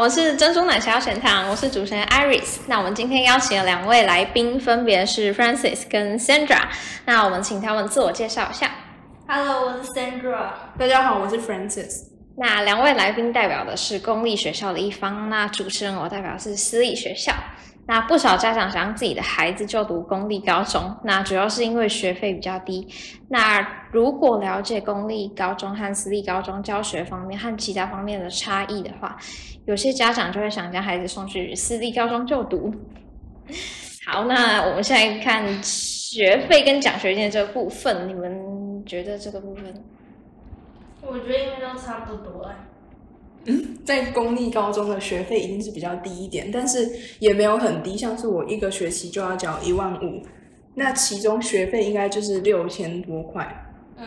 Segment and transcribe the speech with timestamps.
[0.00, 2.58] 我是珍珠奶茶全糖，我是主持人 Iris。
[2.68, 6.68] 那我们今天邀请了两位来宾，分别是 Francis 跟 Sandra。
[7.04, 8.70] 那我们请他们自我介绍一下。
[9.26, 10.50] Hello，我是 Sandra。
[10.78, 12.04] 大家好，我是 Francis。
[12.36, 17.32] 那两位来宾代表的是公立学校的一方，那主持人我代表是私立学校。
[17.88, 22.86] 那不少家长想让自己的孩子就读公立高中，那主要是因为学费比较低。
[23.28, 29.16] 那如果了解公立高中和私立高中教学方面和其他方面的差异的话，
[29.64, 32.74] 有些家长就会想将孩子送去私立高中就读。
[34.06, 39.82] 好，那我们现在看学费跟奖学金这个部分，你们觉得这个部分？
[41.00, 42.54] 我觉得应该都差不多哎。
[43.88, 46.86] 在公立高中的学费一定是比较低一点，但是
[47.20, 50.22] 也没有很低，像是我一个学期就要缴一万五，
[50.74, 53.72] 那其中学费应该就是六千多块。
[53.96, 54.06] 嗯，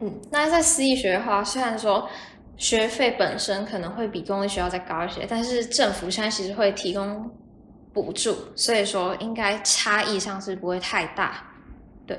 [0.00, 2.08] 嗯，那在私立学的话，虽然说
[2.56, 7.30] 学费本身可能会比公立学校再高一些，但是政府现在其实会提供
[7.92, 11.52] 补助，所以说应该差异上是不会太大。
[12.06, 12.18] 对，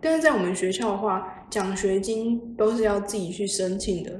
[0.00, 4.18] 但是在我们学校的话，奖学金都是要自己去申请的。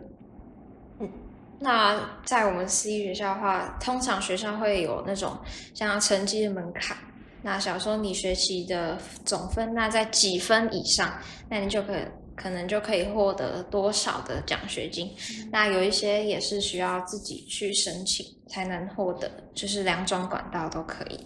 [1.62, 5.38] 那在我们私立学校的话，通常学校会有那种
[5.72, 6.96] 像成绩的门槛。
[7.42, 11.12] 那假如说你学习的总分那在几分以上，
[11.48, 15.10] 那你就可以可能就可以获得多少的奖学金。
[15.50, 21.16] 那有一些也是需要自己去申请才能获得，就是两种管道都可以。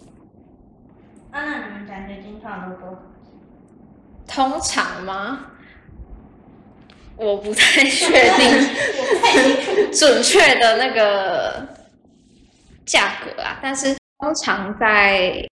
[1.31, 2.97] 啊，那你们奖学金通常都多少？
[4.27, 5.51] 通常吗？
[7.17, 11.67] 我不太确定准确的那个
[12.85, 15.45] 价格啊，但是通常在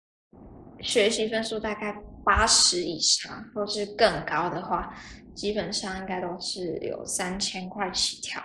[0.81, 4.93] 学习分数大概八十以上或是更高的话，
[5.33, 8.41] 基本上应该都是有三千块起跳。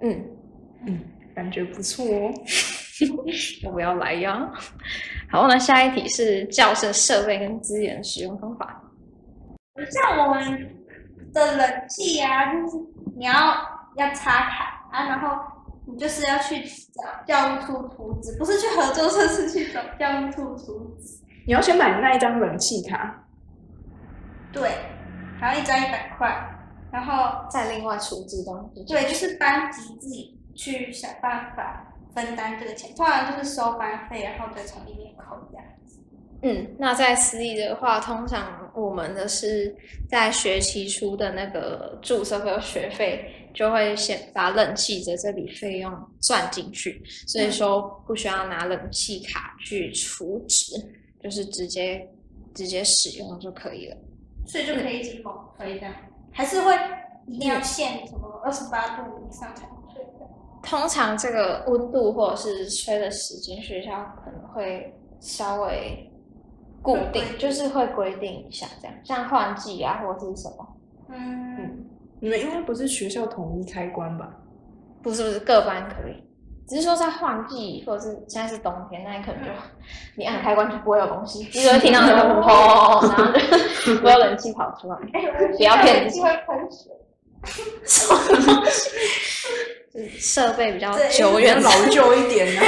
[0.00, 0.24] 嗯，
[0.86, 1.00] 嗯，
[1.34, 2.32] 感觉不错哦。
[3.62, 4.50] 要不要来呀？
[5.30, 8.82] 好，那下一题是教室设备跟资源使用方法。
[9.90, 10.79] 像我们
[11.32, 12.76] 的冷气啊，就是
[13.16, 13.34] 你要
[13.96, 15.42] 要插卡啊，然后
[15.86, 21.18] 你就是要去找教务处图纸，不是去合作社，是去找教务处图纸。
[21.46, 23.24] 你要先买那一张冷气卡，
[24.52, 24.70] 对，
[25.40, 26.32] 然后一张一百块，
[26.92, 28.84] 然后再另外出资东西。
[28.84, 35.79] 对，就是班级自己去想办法分担这个钱，通常就是收班费，然后再从里面扣这样子。
[36.42, 39.76] 嗯，那在私立的话，通常我们的是
[40.08, 50.74] 在学期初的那个注册和学费，就会先把冷气的这笔费用算进去，所以说不需要拿冷气卡去储值，
[51.22, 52.08] 就是直接
[52.54, 53.96] 直接使用就可以了。
[54.46, 55.94] 所以就可以一直猛推这样，
[56.32, 56.74] 还是会
[57.26, 59.80] 一定要限什么二十八度以上才能。
[60.62, 66.09] 通常这个温度或者是吹的时间，学校可能会稍微
[66.82, 70.66] 固定，就是会规定一下这样，像换季啊或者是什么。
[71.08, 71.84] 嗯，
[72.20, 74.28] 你们应该不是学校统一开关吧？
[75.02, 76.22] 不是不是，各班可以，
[76.68, 79.50] 只是说在换季或者是现在是冬天，那你可能就
[80.16, 83.32] 你按开关就不会有东西， 你只会听到那个轰，然后
[83.84, 84.96] 就 不会有冷气跑出来。
[85.12, 85.26] 哎、
[85.56, 86.92] 不要骗自己机会喷水。
[87.86, 88.20] 什么
[88.52, 88.90] 东西？
[89.92, 92.62] 就是设备比较对久远老旧一点啊。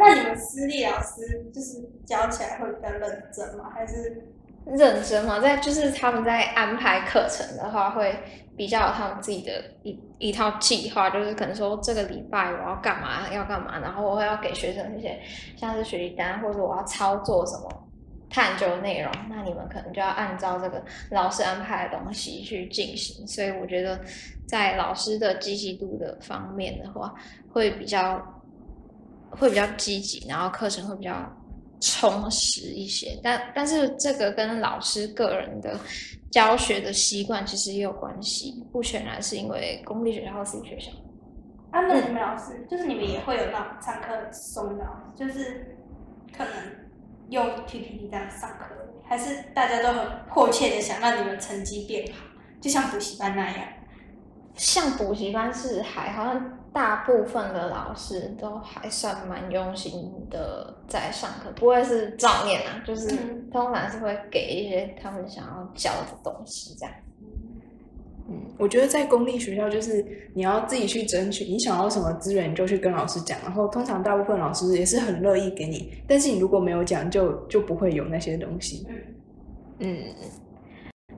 [0.00, 3.70] 那你们私立老师就是教起来会比较认真吗？
[3.74, 4.26] 还是
[4.64, 8.18] 认真嘛，在就是他们在安排课程的话，会
[8.56, 15.20] 比较有他们自己的一一套计划，就是可能说这个礼拜我要干嘛要干嘛，然后我会要给学生一些
[15.56, 17.68] 像是学习单，或者我要操作什么
[18.28, 23.26] 探究内容，那你们可能就要按照这个老师安排的东西去进行。
[23.26, 24.00] 所以我觉得
[24.46, 27.14] 在老师的积极度的方面的话，
[27.52, 28.39] 会比较
[29.30, 31.14] 会比较积极，然后课程会比较
[31.80, 33.18] 充实一些。
[33.22, 35.78] 但但是这个跟老师个人的
[36.30, 40.90] 教学的习惯其实也有关系，不全然是因为公立学校或私立学校。
[41.70, 41.80] 啊？
[41.82, 45.76] 那你们老师就是你们也会有那种上课很松的老师，就是
[46.36, 46.52] 可能
[47.28, 48.64] 用 PPT 这样上课，
[49.04, 52.26] 还是大家都很迫切的想让你们成绩变好，
[52.60, 53.68] 就像补习班那样？
[54.56, 66.94] 像补习班是还好像大部分的老师都还算蛮用心的在上课，不会是照念啊，就是嗯通常是会给一些他们想要教的东西这样。
[68.28, 78.86] 嗯，我觉得在公立学校就是你要自己去争取，你想要什么资源你就去跟老师讲，然后通常大部分老师也是很乐意给你，但是你如果没有讲，就就不会有那些东西。
[79.80, 80.14] 嗯，嗯，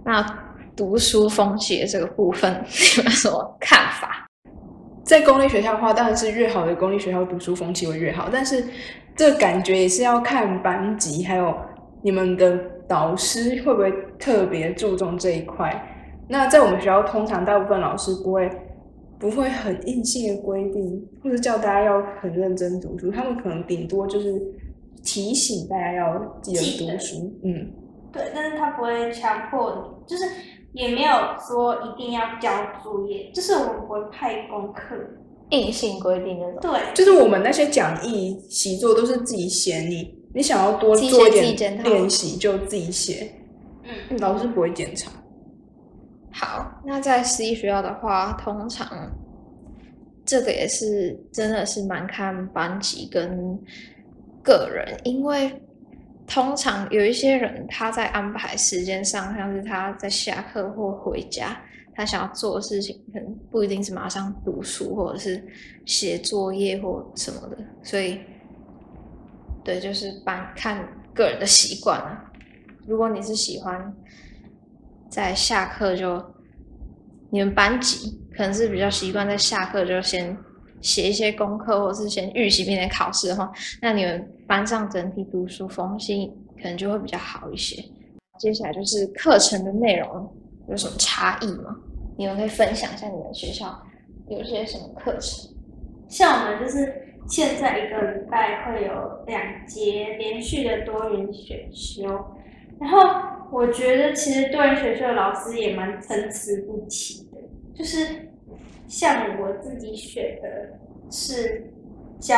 [0.02, 0.24] 那
[0.74, 2.50] 读书风气的这个部分，
[2.96, 4.21] 你们有什么看法？
[5.12, 8.64] 在公立学校的话，当然是越好的公立学校读书风气会越好，但是
[9.14, 11.54] 这感觉也是要看班级，还有
[12.00, 15.70] 你们的导师会不会特别注重这一块。
[16.28, 18.50] 那在我们学校，通常大部分老师不会
[19.18, 24.40] 不会很硬性的规定，或者叫大家要很认真读书，他们可能顶多就是
[25.04, 27.30] 提醒大家要记得读书。
[27.44, 27.70] 嗯，
[28.10, 30.24] 对，但是他不会强迫你，就是
[30.72, 32.50] 也没有说一定要交
[32.82, 34.96] 作业，就是我们不会派功课。
[35.50, 36.60] 硬性规定那种。
[36.62, 43.30] 对，就是我们那些讲义习作都是自己写，你你想要多做一点练习就自己写，
[43.82, 45.12] 嗯，老师不会检查。
[46.32, 48.88] 好，那在私立学校的话，通常
[50.24, 53.60] 这个也是真的是蛮看班级跟
[54.42, 55.62] 个人，因为
[56.32, 61.60] 通常有一些人他在安排时间上，像是他在下课或回家，
[61.94, 65.44] 他想要做的事情，可能不一定是马上读书或者是
[65.84, 68.18] 写作业或什么的，所以
[69.62, 70.82] 对，就是班看
[71.14, 72.24] 个人的习惯啊。
[72.86, 73.94] 如果你是喜欢
[75.10, 76.34] 在下课就，
[77.28, 80.34] 你们班级可能是比较习惯在下课就先
[80.82, 83.50] 写一些功课，或是先预习明天考试的话，
[83.80, 86.30] 那你们班上整体读书风气
[86.60, 87.82] 可能就会比较好一些。
[88.38, 90.30] 接下来就是课程的内容
[90.68, 91.76] 有什么差异吗？
[92.18, 93.82] 你们可以分享一下你们学校
[94.28, 95.50] 有些什么课程？
[96.08, 102.02] 像我们就是现在一个礼拜会有两节连续的多元选修，
[102.80, 102.98] 然后
[103.52, 107.38] 我觉得其实多元选修的老师也蛮参差不齐的，
[107.74, 108.31] 就是
[108.92, 110.78] 像我自己选的
[111.10, 111.72] 是
[112.20, 112.36] 教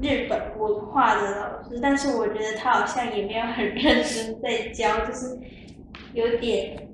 [0.00, 5.38] 日本文化的老师，但是我觉得他好像也没有很认真在教，就是
[6.14, 6.88] 有点，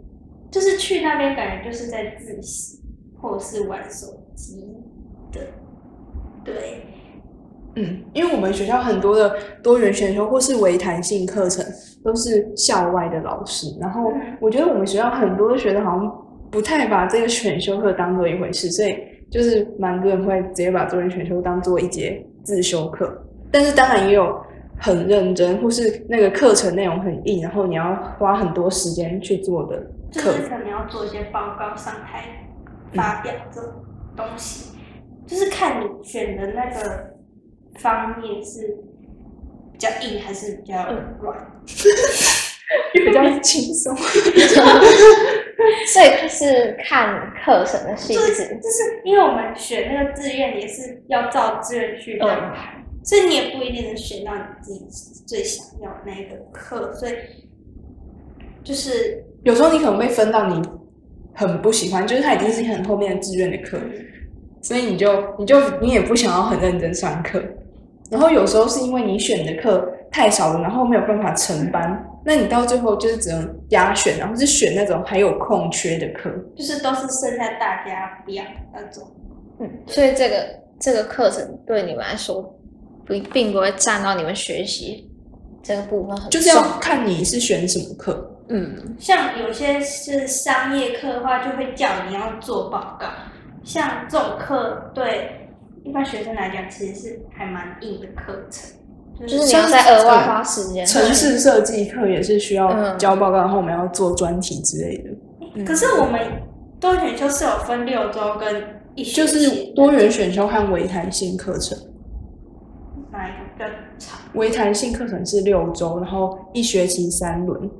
[0.51, 2.81] 就是去那边感觉就是在自习
[3.23, 4.67] 或者是玩手机
[5.31, 5.41] 的，
[6.45, 6.83] 对，
[7.77, 11.65] 嗯，因为我们学校很多的多元选修或是微弹性课程
[12.03, 14.37] 都是校外的老师，然后嗯。
[14.41, 18.99] 我觉得我们学校很多的学生好像不太把这个选修课当做一回事，所以
[19.31, 24.37] 就是蛮多人会直接把多元选修当做一节自修课，但是当然也有
[24.79, 29.79] 很认真或是那个课程内容很硬，然后你要花很多时间去做的
[30.15, 32.49] 课就是可能要做一些报告上台
[32.93, 33.71] 发表这种
[34.17, 34.77] 东西，
[35.27, 37.15] 就是看你选的那个
[37.79, 38.77] 方面是
[39.73, 40.87] 比较硬还是比较
[41.21, 41.39] 软。
[42.93, 43.93] 比较轻松。
[45.93, 48.55] 所以是看课程的性就是质。
[48.57, 57.13] 就是因为我们选那个志愿也是要照志愿去安排，所以你也不一定能选到你自己最想要的那个课，所以
[58.63, 60.63] 就是有时候你可能被分到你
[61.35, 63.79] 很不喜欢，就是它已经是很后面的志愿的课，
[64.61, 67.43] 所以你就你就你也不想要很认真上课。
[68.11, 76.31] 然后有时候是因为你选的课太少了，然后没有办法承班，那你到最后就是只能压选，然后是选那种还有空缺的课。
[76.57, 79.07] 就是都是剩下大家不要那种。
[79.61, 80.47] 嗯，所以这个
[80.79, 82.43] 这个课程对你们来说，
[83.05, 85.09] 不并不会占到你们学习
[85.63, 88.37] 这个部分很重，就是要看你是选什么课。
[88.49, 93.07] 嗯，像有些是商业课的话，就会叫你要做报告。
[93.63, 95.49] 像这种课对
[95.85, 98.71] 一般学生来讲，其实是还蛮硬的课程，
[99.27, 100.85] 就就是你要在额外花时间。
[100.87, 105.11] 城市设计课也是需要嗯交报告，然后我们要做专题之类的。
[105.55, 106.21] 嗯可是我们
[106.79, 108.63] 多元选修是有分六周跟
[108.95, 111.77] 一就，是多元选修和微弹性课程。
[113.11, 113.67] 哪一个比较
[113.99, 114.21] 长？
[114.35, 117.71] 微弹性课程是六周，然后一学期三轮。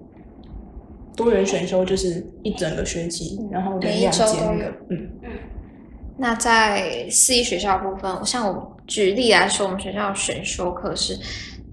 [1.17, 5.31] 多元选修就是一整个学期，然后每一两周都有节那个，嗯，嗯，
[6.17, 11.17] 那在私立学校部分，像我举例来说，我们学校选修课是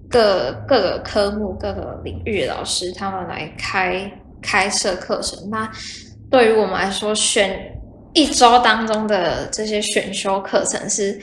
[0.07, 4.09] 各各个科目、各个领域的老师他们来开
[4.41, 5.49] 开设课程。
[5.49, 5.69] 那
[6.29, 7.75] 对于我们来说，选
[8.13, 11.19] 一周当中的这些选修课程是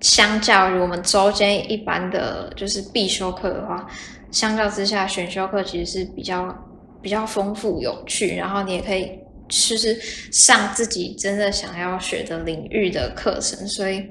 [0.00, 3.86] 相较于我们周间一般的就是必修课的话，
[4.32, 6.52] 相较之下，选修课其实是比较
[7.00, 9.12] 比较丰富有趣，然后你也可以
[9.48, 9.96] 就是
[10.32, 14.04] 上自己真的想要学的领域的课程，所以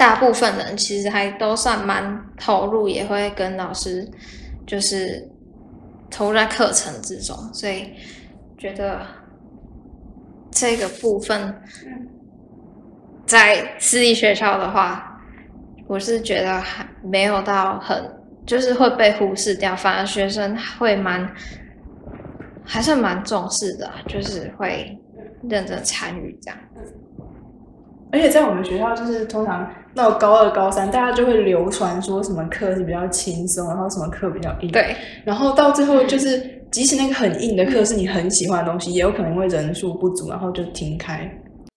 [0.00, 4.10] 大部分人其实还都算蛮投入，也会跟老师
[4.66, 5.28] 就是
[6.10, 7.92] 投入在课程之中，所以
[8.56, 9.06] 觉得
[10.50, 11.54] 这个部分
[13.26, 15.20] 在私立学校的话，
[15.86, 18.02] 我是觉得还没有到很，
[18.46, 21.30] 就是会被忽视掉，反而学生会蛮，
[22.64, 24.98] 还算蛮重视的，就是会
[25.46, 26.58] 认真参与这样。
[28.12, 34.70] 而且在我们学校，就是通常到高二、高三，大家就会流传说什么课是比较轻松，然后什么课比较硬。
[34.72, 41.30] 对，然后到最后就是，即使那个很硬的课是你很喜欢的东西，也有可能因为人数不足，然后就停开。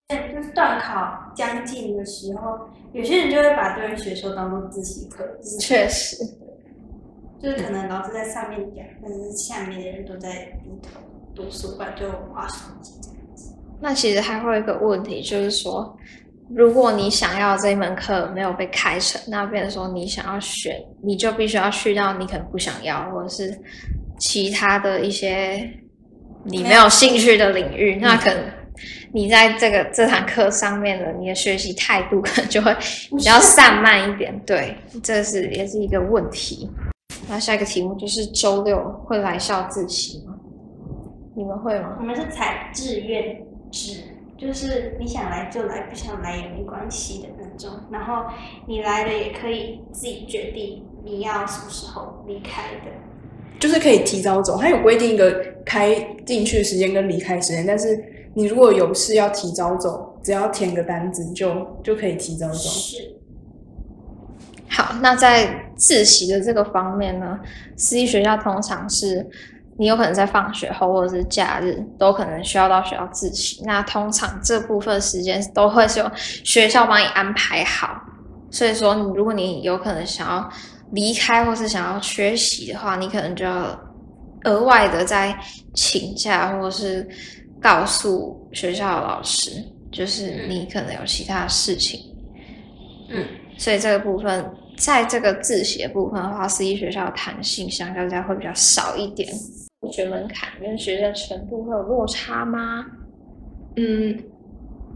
[0.09, 2.59] 就是断考将近的时候，
[2.91, 6.17] 有些人就会把对人学说当做自习课，就是确实，
[7.41, 10.29] 就是可能老师在上面讲，但是下面的人都在
[10.63, 10.99] 低头
[11.33, 13.55] 读书，不然就划手机这样子。
[13.79, 15.97] 那其实还会有一个问题，就是说，
[16.49, 23.57] 如果你想要这一门课没有被开成，那变成说你想要选，你就必须要去到你可能不想要，或者是
[24.19, 25.69] 其他的一些
[26.43, 28.43] 你没有兴趣的领域，那可能
[29.11, 32.75] 你在这个这堂课上面的你的学习态度可能就会
[33.15, 36.69] 比较散漫一点，对，这是也是一个问题。
[37.29, 40.35] 那下一个题目就是周六会来校自习吗？
[41.35, 41.95] 你们会吗？
[41.99, 44.03] 我们是采志愿制，
[44.43, 47.71] 就是你想来就来，不想来也没关系的那种。
[47.91, 48.29] 然后
[48.67, 52.91] 你来了也可以自己决定你要什么时候离开的。
[53.59, 55.95] 就是可以提早走，它有规定一个开
[56.25, 62.55] 进去的时间跟离开时间，但是你如果有事要提早走，只要填个单子就就可以提早走。
[62.57, 63.15] 是，
[64.67, 67.39] 好，那在自习的这个方面呢，
[67.77, 69.25] 私立学校通常是
[69.77, 73.61] 你有可能在放学后或者是假日都可能需要到学校自习。
[73.65, 78.01] 那通常这部分时间都会是由学校帮你安排好。
[78.51, 80.47] 所以说，如果你有可能想要
[80.91, 83.75] 离开或是想要缺席的话，你可能就要
[84.43, 85.35] 额外的再
[85.73, 87.07] 请假，或者是
[87.59, 89.49] 告诉学校的老师，
[89.91, 91.99] 就是你可能有其他事情。
[93.09, 93.25] 嗯，
[93.57, 94.45] 所以这个部分，
[94.77, 99.27] 在这个自习的部分的话，私立学校的弹性相较之下会比较少一点。
[99.81, 102.85] 入学门槛跟学生程度会有落差吗？
[103.75, 104.17] 嗯，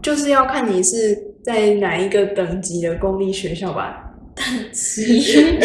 [0.00, 4.04] 就是要看你是在哪一个等级的公立学校吧。
[4.34, 5.58] 等 级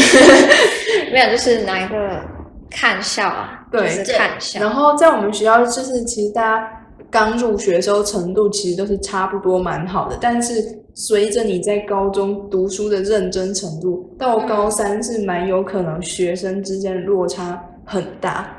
[1.11, 2.21] 没有，就是哪一个
[2.69, 3.65] 看校啊？
[3.71, 4.59] 对就是看校。
[4.59, 18.55] 然后在我们学校，就是其实大家刚入学的时候程度其实都是差不多蛮好的，但是随着你在高中读书的认真程度，到高三是蛮有可能学生之间的落差很大。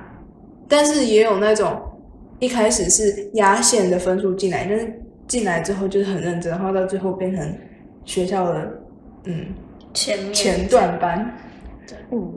[0.69, 1.81] 但是也有那种
[2.41, 7.55] 一开始是压线的分数进来，但是进来之后就是很认真，然后到最后变成
[8.05, 8.71] 学校的
[9.25, 9.47] 嗯
[9.93, 11.39] 前面前段班。
[12.11, 12.33] 嗯，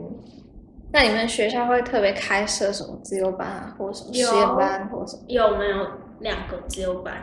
[0.92, 5.22] 那你们学校会特别开设什么自由班啊，或者什么实有验班，或者什么？
[5.26, 5.86] 有没有
[6.20, 7.14] 两个自由班？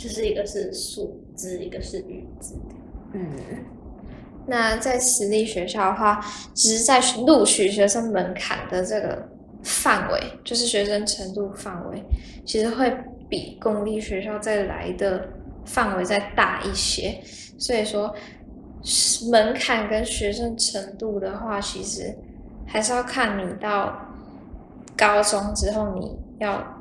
[0.00, 2.54] 就是一个是数字，一个是语字。
[3.12, 3.30] 嗯，
[4.46, 9.28] 那在私立学校的话，只是在录取学生门槛的这个
[9.62, 12.02] 范围，就是学生程度范围，
[12.46, 12.90] 其实会
[13.28, 15.28] 比公立学校再来的
[15.66, 17.20] 范围再大一些。
[17.58, 18.14] 所以说，
[19.30, 22.16] 门槛跟学生程度的话，其实
[22.64, 24.00] 还是要看你到
[24.96, 26.79] 高中之后，你要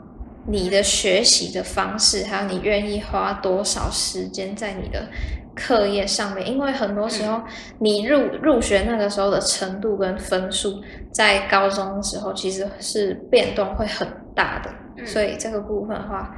[0.49, 5.07] 你的学习的方式，还有你愿意花多少时间在你的
[5.55, 6.47] 课业上面。
[6.47, 7.41] 因为很多时候，
[7.79, 10.81] 你入入学那个时候的程度跟分数，
[11.13, 14.69] 在高中的时候其实是变动会很大的。
[14.97, 16.35] 嗯所以这个部分的话，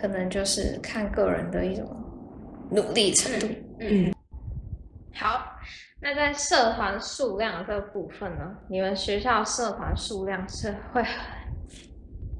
[0.00, 1.84] 可能就是看个人的一种
[2.70, 3.46] 努力程度。
[3.80, 4.10] 嗯，
[5.14, 5.44] 好，
[6.00, 11.37] 那在社团数量这个部分呢，你们学校社团数量是会很很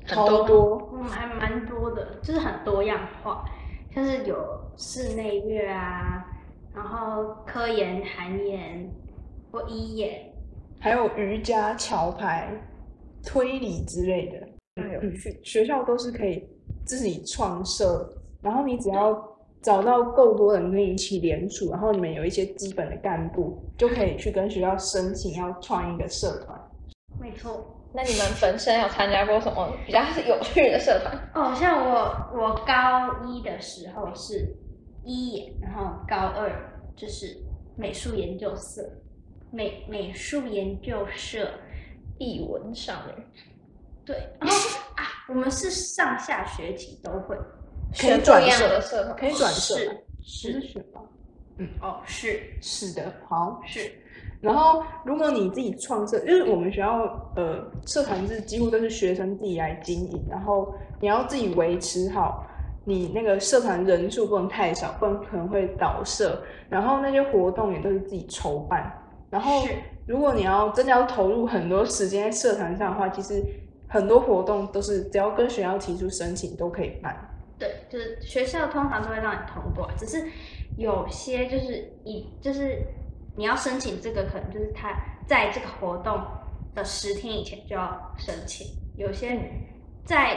[0.09, 0.91] 超多多。
[0.95, 3.45] 嗯，还蛮多的，就是很多样化，
[3.95, 4.37] 像是有
[4.77, 6.27] 室内乐啊，
[6.75, 8.91] 然后科研、韩研
[9.53, 10.33] 或医研，
[10.81, 12.51] 还有瑜伽、桥牌、
[13.25, 14.49] 推理之类的。
[14.83, 15.41] 很有趣。
[15.43, 16.49] 学校都是可以
[16.85, 18.09] 自己创设，
[18.41, 26.57] 然后你只要找到够多人跟你一起联署，然后你们有一些基本的干部，就可以去跟学校申请要创一个社团。
[27.21, 27.75] 没错。
[27.93, 31.31] 那你们本身有参加过什么比较有趣的社团？
[31.35, 34.55] 哦，像我我高一的时候是
[35.05, 36.51] 一研，然后高二
[36.95, 37.37] 就是
[37.77, 38.83] 美术研究社，
[39.51, 41.51] 美美术研究社，
[42.19, 43.17] 艺文上面
[44.05, 44.57] 对，然后
[44.95, 47.37] 啊，我们是上下学期都会，
[47.99, 49.75] 可以转社的社团，可以转社，
[50.23, 51.01] 是是吧？
[51.81, 53.61] 哦是是的，好。
[53.67, 53.93] 是，
[54.41, 57.01] 然后，如果你自己创社，就是我们学校
[57.35, 62.47] 呃社团是几乎都是学生自己来经营，然后你要自己维持好
[62.85, 66.41] 你那个社团人数不能太少，不然可能会倒社。
[66.69, 68.93] 然后那些活动也都是自己筹办。
[69.29, 69.67] 然后
[70.07, 73.45] 如果你要真的要投入很多时间在社团上的话，其实
[73.89, 77.15] 很多活动都是只要跟学校提出申请都可以办。
[77.59, 80.25] 对，就是学校通常都会让你通过，只是
[80.77, 82.87] 有些就是以就是
[83.39, 84.93] 你要申请这个，可能就是他
[85.25, 86.21] 在这个活动
[86.75, 88.67] 的十天以前就要申请。
[88.97, 89.41] 有些
[90.05, 90.37] 在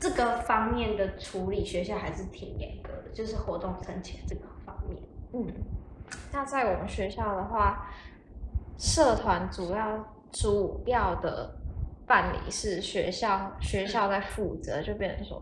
[0.00, 5.00] 这个方面的处理，学校还是挺严格的，就是活动申请这个方面。
[5.32, 5.46] 嗯，
[6.32, 7.88] 那在我们学校的话，
[8.76, 11.54] 社团主要主要的
[12.04, 15.40] 办理是学校学校在负责，就变成说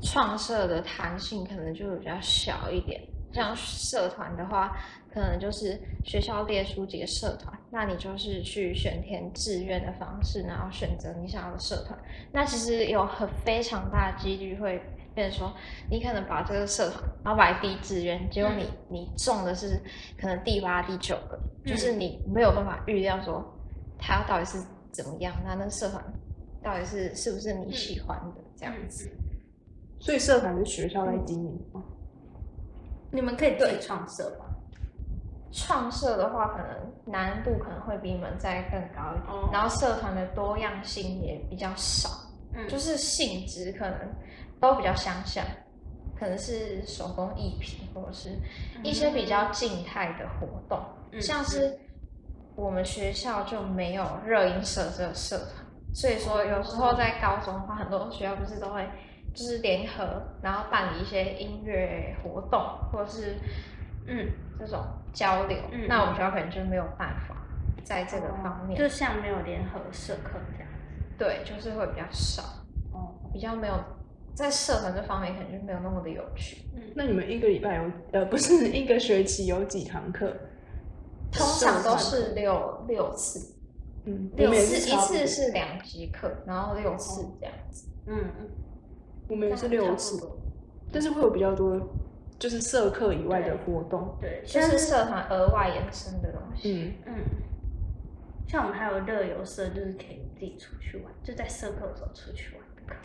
[0.00, 3.00] 创社的弹性可能就比较小一点。
[3.32, 4.76] 像社团的话，
[5.12, 11.98] 可能就是学校列出几个社团，那你就是去选填志愿的方式，然后选择你想要的社团。
[12.32, 14.80] 那其实有很非常大的几率会
[15.14, 15.52] 变成说，
[15.90, 19.78] 你可能把这个社团，然后摆第一志愿，结果你你中的是
[20.18, 23.44] 可能第八、第九个，就是你没有办法预料说
[23.98, 26.02] 他到底是怎么样，那那社团
[26.62, 29.10] 到底是是不是你喜欢的这样子。
[30.00, 31.82] 所以社团是学校在经营吗？
[33.12, 34.46] 你们可以自己创社吗？
[35.52, 36.66] 创社的话，可能
[37.04, 39.50] 难度可能会比你们再更高一点，哦。
[39.52, 42.08] 然后社团的多样性也比较少，
[42.54, 42.66] 嗯。
[42.68, 43.98] 就是性质可能
[44.58, 45.44] 都比较相像，
[46.18, 48.30] 可能是手工艺品或者是
[48.82, 50.80] 一些比较静态的活动，
[51.12, 51.20] 嗯。
[51.20, 51.78] 像是
[52.56, 58.88] 我们学校就没有热音社这个社团，所以说有时候在高中的话，很多学校不是都会
[59.34, 62.58] 就是联合，然后办理一些音乐活动
[62.90, 63.36] 或者是
[64.06, 64.28] 嗯，
[64.64, 64.80] 这种
[65.12, 67.34] 交流，嗯那我们学校可能就没有办法
[67.82, 70.68] 在这个方面，就像没有联合社课这样。
[71.18, 72.42] 对，就是会比较少，
[72.92, 73.74] 哦，比较没有
[74.34, 76.64] 在社团这方面可能就没有那么的有趣。
[76.94, 80.32] 那你们一个礼拜有呃不是一个学期有几堂课？
[81.32, 83.56] 通常都是六六次，
[84.04, 87.88] 嗯，我六次一次是两节课，然后六次这样子。
[88.06, 88.50] 嗯嗯，
[89.28, 90.30] 我们也是六次。
[90.92, 91.74] 但是会有比较多
[92.42, 94.18] 就是社课以外的活动。
[94.20, 96.92] 对，就像是社团额外延伸的东西。
[97.06, 97.24] 嗯，嗯，
[98.48, 102.98] 像我们还有乐游社，就是可以自己出去玩，就在社课的时候出去玩的课。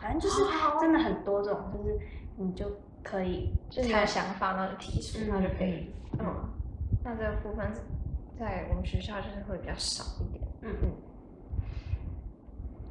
[0.00, 0.40] 反正就是
[0.80, 1.98] 真的很多这种，就是
[2.36, 5.90] 你就可以就是你有想法，然后就提出，嗯那就可以。
[6.20, 6.48] 嗯，
[7.02, 7.72] 那这个部分
[8.38, 10.44] 在我们学校就是会比较少一点。
[10.62, 10.92] 嗯嗯。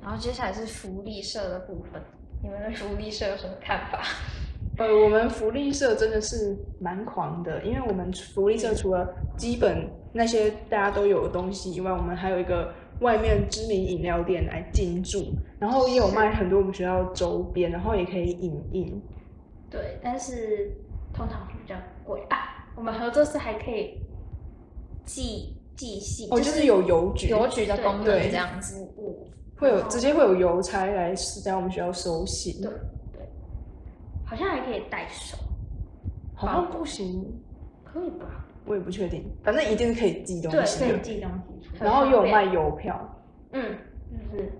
[0.01, 2.01] 然后接下来是福利社的部分，
[2.43, 4.03] 你们对福利社有什么看法？
[4.77, 9.07] 呃，我们福利社真的是蛮狂的，因为我们福利社除了
[9.37, 19.01] 基本那些大家都有的东西以外，我们还有一个外面知名饮料店来进驻，然后也有卖很多我们学校周边，然后也可以影印。
[19.69, 20.71] 对，但是
[21.13, 22.67] 通常会比较贵啊。
[22.75, 24.01] 我们合作社还可以
[25.05, 28.81] 寄寄信，哦，就是有邮局，邮局的功能对这样子。
[28.97, 29.25] 物，
[29.57, 32.61] 会有直接会有邮差来是在我们学校收信。
[32.61, 32.79] 对对，
[34.25, 35.37] 好像还可以代收，
[36.33, 37.41] 好像不行，
[37.83, 38.45] 可以吧？
[38.65, 40.87] 我也不确定，反正一定是可以寄东，西的。
[40.87, 41.83] 可以寄东西出。
[41.83, 43.77] 然后又有卖邮票，嗯，
[44.11, 44.51] 就是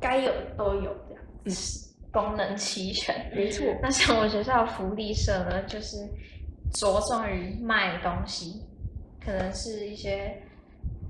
[0.00, 1.22] 该有的都有这样。
[2.10, 3.30] 功能齐全。
[3.34, 3.66] 没错。
[3.82, 6.08] 那像我们学校的福利社呢，就是
[6.72, 8.62] 着重于卖东西，
[9.22, 10.42] 可能是一些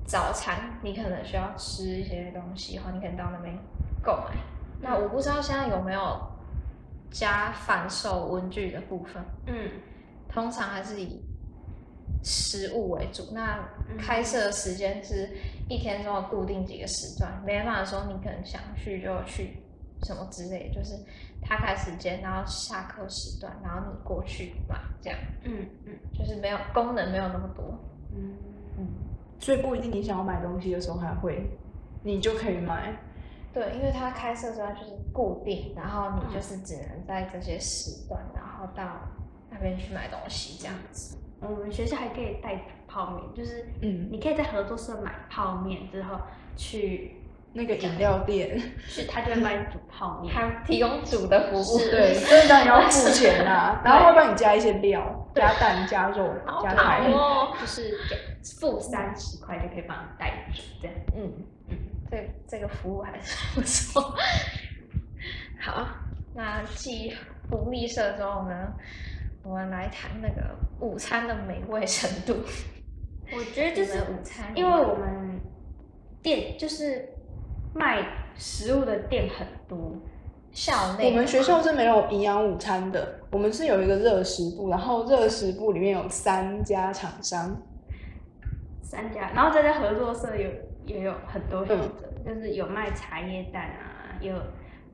[0.05, 3.57] 早餐，你可能需要吃一些东西然后，你可能到那边
[4.03, 4.37] 购买。
[4.81, 6.21] 那我不知道现在有没有
[7.11, 9.71] 加贩售文具的部分，嗯，
[10.29, 11.23] 通常还是以
[12.23, 13.25] 食物为主。
[13.33, 15.31] 那嗯开设的时间是
[15.69, 19.63] 一天中的固定几个时段，没办法说你可能想去就去
[20.03, 20.95] 什么之类，就是
[21.41, 27.79] 他开时间，然后下课时段，然后你过去嘛，这样嗯嗯就是没有功能没有那么多。
[28.15, 28.35] 嗯
[28.79, 28.87] 嗯，
[29.39, 31.49] 所以不一定你想要买东西的时候还会，
[32.03, 32.95] 你就可以买。
[33.59, 38.85] 对，因为它开设时段就是固定，然后你就是只能在这些时段，然后到
[39.51, 41.19] 那边去买东西这样子。
[41.41, 46.21] 我们学校还可以带煮泡面，就是嗯，你可以在合作社买泡面之后
[46.57, 47.17] 去
[47.53, 50.33] 那个饮料店，去，他就会帮你煮泡 面。
[50.33, 57.11] 他提供煮的服务，是对，所以当然要付钱啦， 然后会帮你加一些料，加蛋、加肉、加菜。
[57.13, 57.53] 哦。
[57.61, 58.17] 就是给
[58.61, 60.97] 付三十块就可以帮你带煮这样。
[61.17, 61.45] 嗯嗯，
[62.11, 64.15] 这这个服务还是不错。
[65.61, 65.87] 好，
[66.35, 67.15] 那继
[67.49, 68.73] 福利社之后呢，
[69.43, 72.37] 我们来谈那个午餐的美味程度。
[73.33, 75.41] 我觉得就是午餐，因为我们
[76.23, 77.09] 店就是
[77.75, 80.01] 卖食物的店很多，
[80.51, 87.61] 校内我们学校是没有营养午餐的，我们是有一个热食部，然后热食部里面有三家厂商，
[88.83, 90.51] 三家，然后这家合作社有
[90.89, 94.35] 也有很多选择，就是有卖茶叶蛋啊，有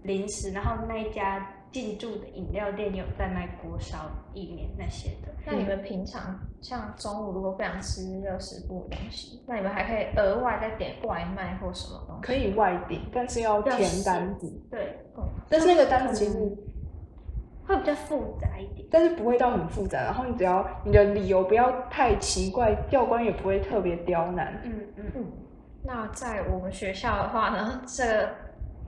[0.03, 5.33] 零食，然后那一家进驻的饮料店有在卖锅烧意面那些的。
[5.47, 12.23] 那你们平常像中午如果不想吃热食部的东西，那你们还可以额外再点外卖或什么东西？
[12.23, 14.51] 可以外点，但是要填单子。
[14.71, 16.39] 对，嗯，但是那个单子其实，
[17.67, 18.87] 会比较复杂一点。
[18.91, 20.03] 但是不会到很复杂。
[20.03, 24.61] 然后你只要你的理由不要太奇怪，教官也不会特别刁难。
[24.65, 25.33] 嗯嗯嗯，
[25.87, 28.27] 那在我们学校的话呢，这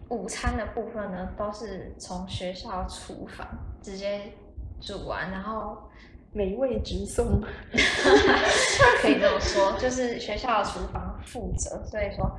[0.08, 3.46] 午餐的部分呢，都是从学校厨房
[3.82, 4.32] 直接
[4.80, 5.76] 煮完，然后
[6.32, 7.42] 美味直送。
[9.02, 12.38] 可以这么说，就是学校的厨房负责，所以说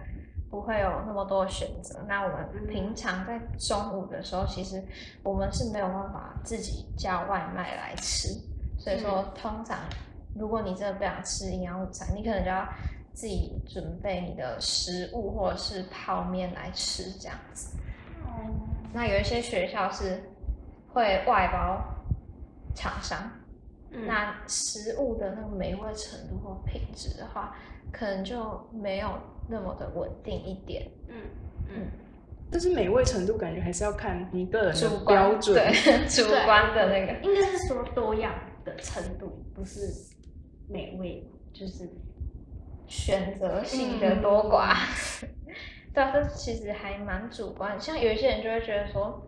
[0.49, 1.99] 不会有那么多的选择。
[2.07, 4.83] 那我们平常在中午的时候，其实
[5.21, 8.29] 我们是没有办法自己叫外卖来吃，
[8.79, 9.77] 所以说通常
[10.35, 12.67] 如果你真的不想吃营养午餐，你可能就要
[13.17, 17.75] 自己准备你的食物或者是泡面来吃这样子。
[18.23, 18.45] 哦，
[18.93, 20.21] 那有一些学校是
[20.93, 21.83] 会外包
[22.75, 23.19] 厂商。
[23.89, 27.55] 嗯那食物的那个美味程度或品质的话，
[27.91, 29.09] 可能就没有
[29.49, 30.87] 那么的稳定一点。
[31.07, 31.15] 嗯
[31.69, 31.87] 嗯，
[32.51, 35.55] 但是美味程度感觉还是要看你个人的标准。
[35.55, 35.73] 对
[36.07, 38.31] 主观的那个，应该是说多样
[38.63, 39.79] 的程度，不是
[40.69, 41.89] 美味，就是
[42.87, 44.75] 选择性的多寡。
[45.93, 47.79] 对啊，这其实还蛮主观。
[47.79, 49.19] 像有一些人就会觉得说，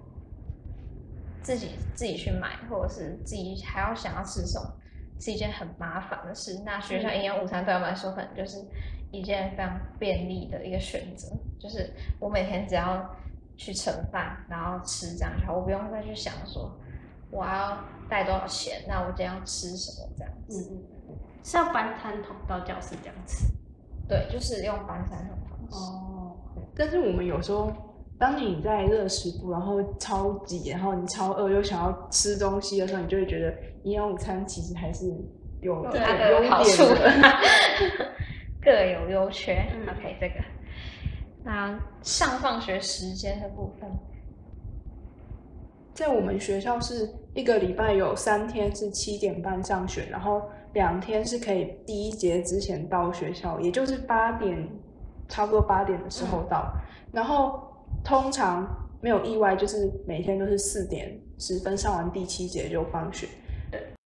[1.42, 4.72] 自己自己去买，或者是自己还要想要吃什么，
[5.20, 6.62] 是一件很麻烦的事。
[6.64, 8.64] 那学校营养午餐对我们来说，可能就是
[9.12, 11.28] 一件非常便利的一个选择，
[11.60, 13.16] 就是我每天只要
[13.58, 16.72] 去盛饭，然后吃这样就好，我不用再去想说
[17.32, 20.72] 我要带多少钱，那我今天要吃什么这样子。
[21.44, 23.48] 是要搬餐桶到教室这样吃。
[24.08, 25.76] 对，就是用搬餐桶方式。
[25.76, 26.36] 哦，
[26.76, 27.72] 但是我们有时候，
[28.18, 35.08] 当你在热食部，然后超级，然后你超饿又想要吃东西的时候，你就会觉得营养午餐其实还是
[35.62, 37.38] 有优好处点的。
[38.62, 39.66] 各有优缺。
[39.74, 40.36] 嗯 OK，这个。
[41.44, 43.90] 那上放学时间的部分，
[45.94, 50.42] 在我们学校是一个礼拜有三天是七点半上学，然后
[50.74, 54.70] 两天是可以第一节之前到学校，也就是八点，
[55.28, 56.72] 差不多八点的时候到。
[57.12, 57.60] 然后
[58.04, 58.68] 通常
[59.02, 63.28] 没有意外，就是每天都是四点十分上完第七节就放学。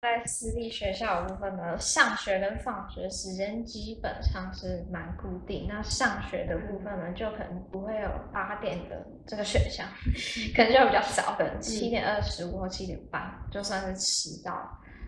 [0.00, 5.66] 在私立学校的部分呢，上学跟放学时间基本上是蛮固定。
[5.68, 9.86] 那上学的部分呢，就可能不会有八点的这个选项，
[10.54, 14.54] 可能就会比较早，可能七点二十五或七点半，就算是迟到。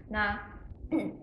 [0.09, 0.39] 那、嗯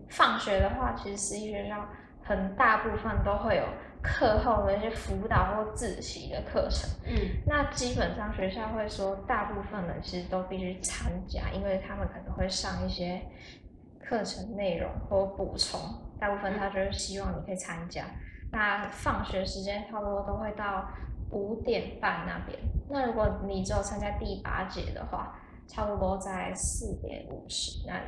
[0.10, 1.86] 放学的话，其实私立学校
[2.24, 3.64] 很大部分都会有
[4.02, 6.90] 课后的一些辅导或自习的课程。
[7.06, 13.22] 嗯那基本上学校会说，大部分人其实都必须参加，因为他们可能会上一些
[14.00, 15.80] 课程内容或补充，
[16.20, 18.06] 大部分他就是希望你可以参加。
[18.52, 20.88] 那放学时间差不多都会到
[21.32, 22.58] 五点半那边。
[22.90, 28.06] 那如果你只有参加第八节的话，差不多在四点五十那里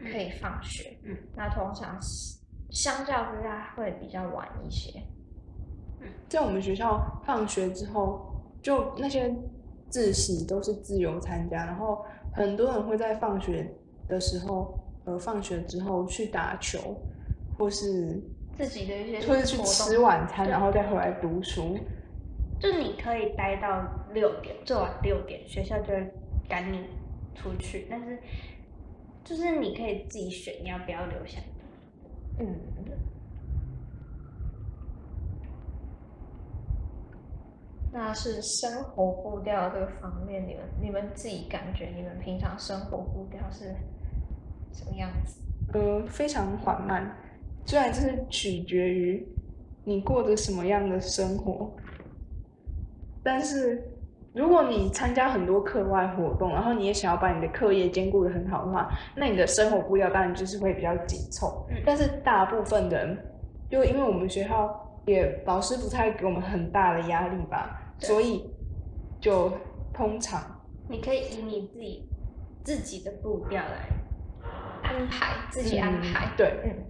[0.00, 0.96] 可以放学。
[1.04, 2.38] 嗯，那通常是
[2.70, 5.02] 相较之下会比较晚一些。
[6.28, 9.34] 在我们学校放学之后，就那些
[9.88, 13.74] 自习都是自由参加，然后很多人会在放学
[14.08, 16.96] 的时候，呃，放学之后去打球，
[17.58, 18.22] 或是
[18.56, 21.76] 自己的一些或是去吃晚餐，然后再回来读书。
[22.58, 23.82] 就你可以待到
[24.12, 26.12] 六点，最晚六点，学校就会
[26.48, 26.84] 赶你
[27.34, 27.86] 出去。
[27.90, 28.18] 但是，
[29.24, 31.44] 就是你可以自己选你要不要留下来。
[32.40, 32.58] 嗯，
[37.92, 43.74] 那是生活步调这个方面，你们你们自己感觉你们平常生活步调是
[44.72, 45.40] 什么样子？
[45.72, 47.16] 呃，非常缓慢。
[47.66, 49.26] 虽然这是取决于
[49.84, 51.72] 你过着什么样的生活，
[53.22, 53.99] 但是
[54.32, 61.66] 如果你参加很多课外活动，然后你也想要把你的课业兼顾的很好的话，那你的生活步调当然就是会比较紧凑。
[61.70, 63.18] 嗯但是大部分人，
[63.68, 68.48] 就因为我们学校也老师不太给我们很大的压力吧，所以
[69.20, 69.52] 就
[69.92, 70.40] 通常
[70.88, 72.08] 你可以以你自己
[72.62, 73.88] 自己的步调来。
[74.82, 76.26] 安排自己安排。
[76.26, 76.84] 嗯对，嗯。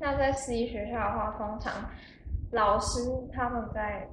[0.00, 1.72] 那在私立学校的话，通常
[2.52, 3.00] 老师
[3.32, 4.08] 他们在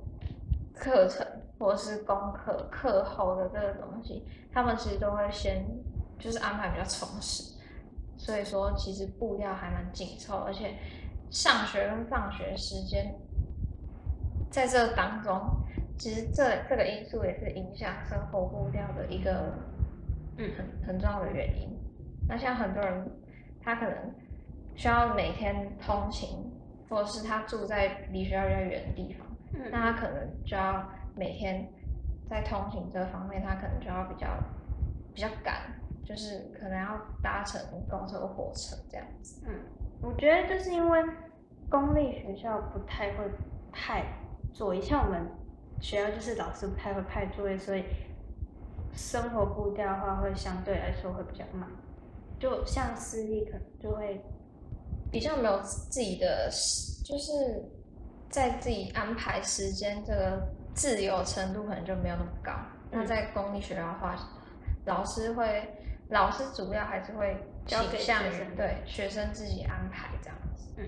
[0.73, 1.25] 课程
[1.62, 5.63] 或是功课课后的这个东西，他们其实都会先
[6.17, 7.54] 就是安排比较充实，
[8.17, 10.76] 所以说其实步调还蛮紧凑，而且
[11.30, 13.13] 上学跟放学时间
[14.50, 15.39] 在这当中，
[16.00, 19.54] 其实这这个因素也是影响生活步调的一个
[20.38, 21.69] 嗯很很重要的原因。
[22.28, 23.08] 那像很多人，
[23.62, 23.95] 他可能
[24.76, 26.52] 需要每天通勤，
[26.89, 30.89] 或者是他住在离学校比较远的地方，嗯那他可能就要
[31.21, 31.71] 每天
[32.27, 34.27] 在通勤这方面，他可能就要比较
[35.13, 35.71] 比较赶，
[36.03, 39.39] 就是可能要搭乘公车、火车这样子。
[39.45, 39.53] 嗯，
[40.01, 40.99] 我觉得就是因为
[41.69, 43.23] 公立学校不太会
[43.71, 44.03] 派
[44.51, 45.29] 作业，像我们
[45.79, 47.86] 学校就是老师不太会派作业，所以
[48.93, 51.69] 生活步调的话会相对来说会比较慢。
[52.39, 54.25] 就像私立可能就会，
[55.12, 56.49] 比较没有自己的，
[57.05, 57.31] 就是
[58.27, 62.51] 在自己安排时间这个自由程度可能就没有那么高。
[62.91, 64.15] 那在公立学校的话，
[64.86, 65.67] 老师会，
[66.10, 70.73] 老师主要还是会交给倾向于学生对学生自己安排这样子。
[70.77, 70.88] 嗯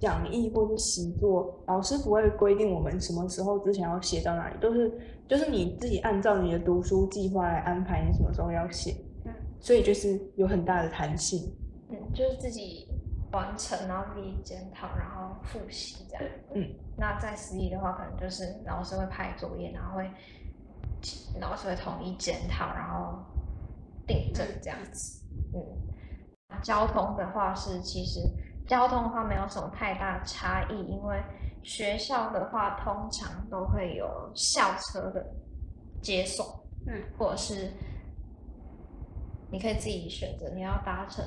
[0.00, 4.90] 讲义或是习作，老师不会规定我们什么时候之前要写到哪里，都是
[5.28, 11.54] 就是你自己按照你的读书计划来安排你什么时候要写，嗯所以就是有很大的弹性。
[11.90, 12.88] 嗯，就是自己
[13.32, 16.24] 完成，然后自己检讨，然后复习这样。
[16.54, 20.10] 嗯，那在私立的话，可能就是老师会派作业，然后会
[21.40, 23.18] 老师会统一检讨，然后
[24.06, 25.22] 订正这样子。
[25.54, 28.20] 嗯，交通的话是其实
[28.66, 31.22] 交通的话没有什么太大差异，因为
[31.62, 35.24] 学校的话通常都会有校车的
[36.02, 36.46] 接送。
[36.86, 37.70] 嗯，或者是
[39.50, 41.24] 你可以自己选择你要搭乘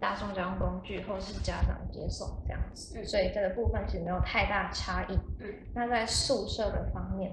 [0.00, 5.18] 大众交通工具，或是家长接送这样子，嗯所以这个部分其实没有太大差异。
[5.40, 7.32] 嗯，那在宿舍的方面，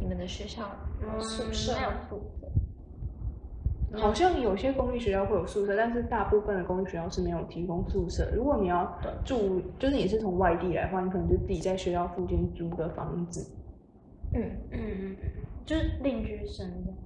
[0.00, 0.70] 你们的学校
[1.02, 1.96] 有宿舍没有吗？
[2.08, 8.30] 宿舍，好像有些公立学校会有宿舍，但是大部分的公立学校是没有提供宿舍。
[8.34, 13.52] 如果你要住，就是你是从外地来的话，你可能就自己在学校附近租个房子。
[14.32, 15.30] 嗯，嗯嗯嗯，
[15.66, 16.98] 就是另居生这样。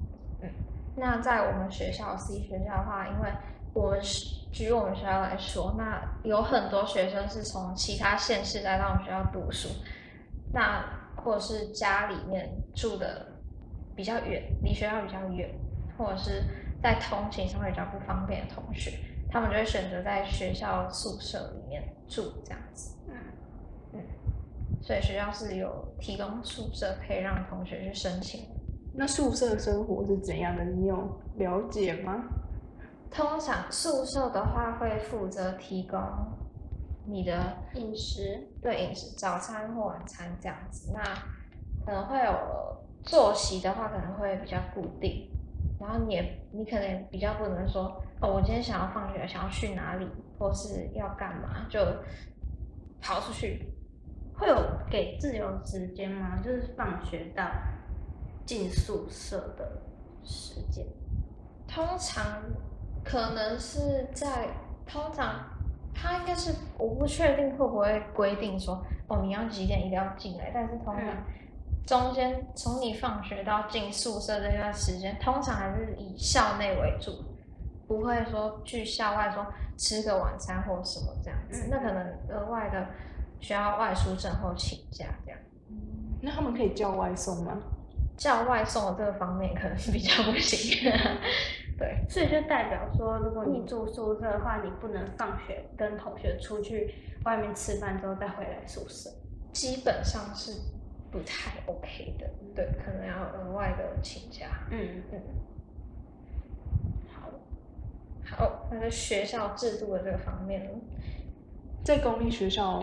[0.99, 3.31] 那在我们学校 C 学校的话，因为
[3.73, 9.69] 我们是举我们学校来说，那有很多学生是从其他县市来到我们学校读书，
[10.53, 10.85] 那
[11.17, 13.27] 或者是家里面住的
[13.95, 15.49] 比较远，离学校比较远，
[15.97, 16.45] 或者是
[16.83, 18.99] 在通勤上会比较不方便的同学，
[19.31, 22.97] 他们就会选择在学校宿舍里面住这样子。
[23.93, 24.01] 嗯
[24.81, 28.58] 所以学校是有提供宿舍可以让同学去申请的。
[28.99, 30.65] 那宿舍生活是怎样的？
[30.65, 32.25] 你有了解吗？
[33.09, 36.01] 通常宿舍的话会负责提供
[37.07, 41.01] 你的饮食，对饮食早餐或晚餐这样子，那
[41.87, 45.31] 可能会有作息的话可能会比较固定，
[45.79, 51.79] 然后你也你可能比较不能说哦，我今天想要放学，想要去哪里，或是要干嘛就
[53.01, 53.73] 跑出去。
[54.35, 54.57] 会有
[54.91, 56.41] 给自由时间吗？
[56.43, 57.49] 就是放学到
[58.49, 59.83] 进宿舍的
[60.25, 60.87] 时间。
[61.67, 62.25] 通常
[63.05, 64.49] 可能是在
[64.87, 65.45] 通常
[65.95, 71.25] 他应该是我不确定会不会规定说哦你要几点一定要进来，但是通常嗯
[71.87, 77.13] 中间从你放学到进宿舍这段时间，通常还是以校内为主，
[77.87, 82.87] 不会说去校外说吃个晚餐或什么这样子，嗯那可能额外的
[83.41, 85.39] 需要外出证或请假这样。
[86.23, 87.59] 那他们可以叫外送吗？
[88.19, 90.91] 叫外送的这个方面可能是比较不行，
[91.79, 92.05] 对。
[92.09, 96.93] 所以就代表说，如果你住宿舍的话，你不能放学跟同学出去
[97.25, 99.09] 外面吃饭之后再回来宿舍。
[99.53, 100.53] 基本上是
[101.13, 104.67] 不太 OK 的，对，可能要额外的请假。
[104.71, 105.21] 嗯嗯，
[107.09, 107.31] 好，
[108.25, 110.71] 好，那在学校制度的这个方面呢，
[111.85, 112.83] 在公立学校，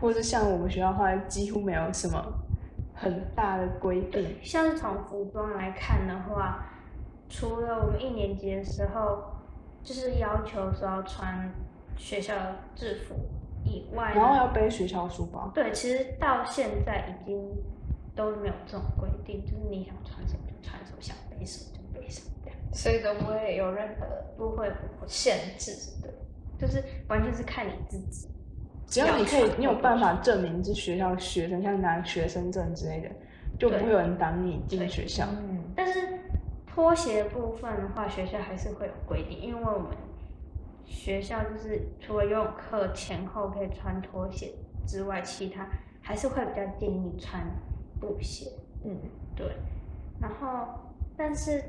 [0.00, 2.43] 或者像我们学校的话，几乎没有什么
[2.94, 4.36] 很大的规定。
[4.42, 6.64] 像是从服装来看的话，
[7.28, 9.24] 除了我们一年级的时候，
[9.82, 11.52] 就是要求说要穿
[11.96, 13.14] 学校的制服
[13.64, 15.50] 以外，然后要背学校书包。
[15.54, 17.50] 对，其实到现在已经
[18.14, 22.58] 都没有这种规定，就是你想穿什么就穿什么，想背什么就背什么这样。
[22.72, 25.72] 所以都不会有任何不会不会，限制。
[26.00, 26.08] 的，
[26.58, 28.28] 就是完全是看你自己。
[28.94, 33.08] 只要你可以你有办法证明是学校学生，像拿学生证之类的，
[33.58, 35.26] 就不会有人挡你进学校。
[35.32, 36.20] 嗯，但是
[36.64, 39.88] 拖鞋的部分的话，学校还是会有规定，因为我们
[40.84, 44.52] 学校就是除了游泳课前后可以穿拖鞋
[44.86, 45.68] 之外，其他
[46.00, 47.44] 还是会比较建议穿
[48.00, 48.48] 布鞋。
[48.84, 48.96] 嗯，
[49.34, 49.56] 对，
[50.20, 50.68] 然后
[51.16, 51.60] 但是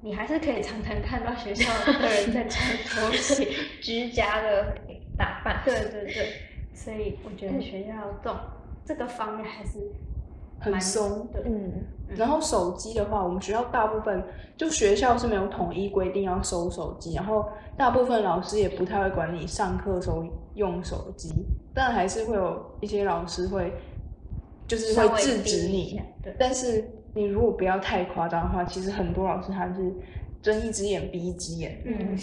[0.00, 3.46] 你还是可以常常看到学校的人在穿 拖鞋。
[3.80, 4.74] 居家的
[5.18, 5.60] 打扮。
[5.64, 6.32] 对对对，
[6.72, 8.38] 所以我觉得学校这种
[8.84, 9.78] 这个方面还是
[10.58, 11.30] 很松。
[11.32, 11.84] 的，嗯，
[12.16, 14.22] 然后手机的话，我们学校大部分
[14.56, 21.30] 就学校是没有统一规定要收手机，然后大部分老师也不太会管你上课时候用手机，
[21.74, 23.72] 但还是会有一些老师会
[24.66, 26.00] 就是会制止你。
[26.22, 29.92] 对，但是你如果不要太夸张的话，其实很多老师他是
[30.42, 31.82] 睁一只眼闭一只眼。
[31.84, 32.16] 嗯，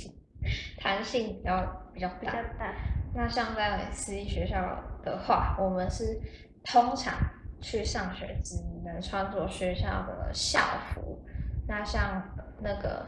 [0.78, 1.64] 弹性要
[1.96, 2.18] 比较大。
[2.20, 2.74] 比较大。
[3.14, 6.20] 那像在私立学校的话，我们是
[6.62, 7.14] 通常
[7.62, 10.60] 去上学只能穿着学校的校
[10.92, 11.24] 服。
[11.66, 12.22] 那像
[12.60, 13.06] 那个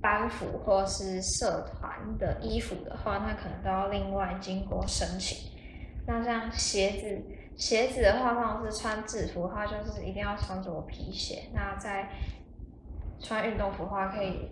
[0.00, 5.52] 班服或是社团的衣服的话，那可能都要另外经过申请。
[6.06, 7.22] 那像鞋子，
[7.56, 11.50] 鞋子的话，通常是穿制服的话，就是一定要穿着皮鞋。
[11.52, 12.08] 那在
[13.20, 14.50] 穿运动服的话，可以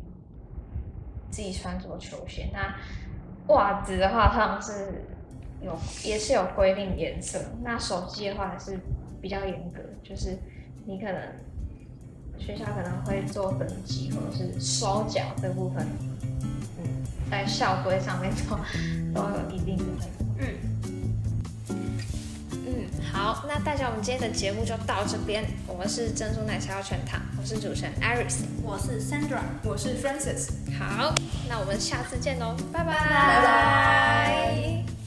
[1.31, 2.51] 自己穿着球鞋。
[2.53, 2.77] 那
[3.51, 5.05] 袜子的话，他们是
[5.61, 7.39] 有也是有规定颜色。
[7.63, 8.79] 那手机的话还是
[9.21, 10.39] 比较严格，就是
[10.87, 11.21] 你可能
[12.39, 15.87] 学校可能会做登记或者是收缴这部分，
[16.79, 18.57] 嗯，在校规上面都
[19.15, 19.85] 都有一定的。
[20.39, 20.47] 嗯，
[23.13, 25.45] 好，那大家我们今天的节目就到这边。
[25.67, 28.39] 我们是珍珠奶茶要全糖，我是主持人 Iris。
[28.63, 29.41] 我是 Sandra。
[29.65, 30.51] 我是 Francis。
[30.79, 31.15] 好，
[31.49, 35.00] 那我们下次见喽，拜拜，拜拜